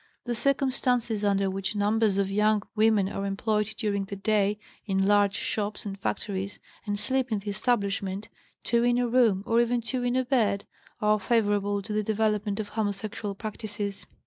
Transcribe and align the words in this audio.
The 0.23 0.33
circumstances 0.33 1.23
under 1.23 1.47
which 1.47 1.75
numbers 1.75 2.17
of 2.17 2.31
young 2.31 2.63
women 2.75 3.07
are 3.07 3.23
employed 3.23 3.75
during 3.77 4.05
the 4.05 4.15
day 4.15 4.57
in 4.87 5.05
large 5.05 5.35
shops 5.35 5.85
and 5.85 5.95
factories, 5.99 6.57
and 6.87 6.99
sleep 6.99 7.31
in 7.31 7.37
the 7.37 7.51
establishment, 7.51 8.27
two 8.63 8.83
in 8.83 8.97
a 8.97 9.07
room 9.07 9.43
or 9.45 9.61
even 9.61 9.79
two 9.79 10.01
in 10.01 10.15
a 10.15 10.25
bed, 10.25 10.65
are 11.01 11.19
favorable 11.19 11.83
to 11.83 11.93
the 11.93 12.01
development 12.01 12.59
of 12.59 12.69
homosexual 12.69 13.35
practices. 13.35 14.07